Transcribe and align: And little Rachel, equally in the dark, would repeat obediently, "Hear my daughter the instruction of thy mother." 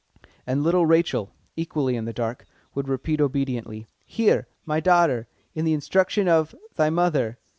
And 0.47 0.63
little 0.63 0.87
Rachel, 0.87 1.29
equally 1.55 1.95
in 1.95 2.05
the 2.05 2.11
dark, 2.11 2.45
would 2.73 2.87
repeat 2.89 3.21
obediently, 3.21 3.87
"Hear 4.07 4.47
my 4.65 4.79
daughter 4.79 5.27
the 5.53 5.73
instruction 5.73 6.27
of 6.27 6.55
thy 6.75 6.89
mother." 6.89 7.37